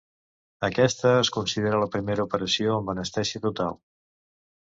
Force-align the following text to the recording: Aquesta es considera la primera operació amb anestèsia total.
Aquesta 0.67 1.09
es 1.17 1.29
considera 1.35 1.81
la 1.83 1.89
primera 1.97 2.25
operació 2.29 2.73
amb 2.79 2.91
anestèsia 2.95 3.43
total. 3.45 3.79